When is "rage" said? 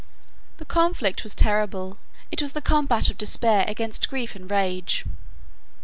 4.49-5.05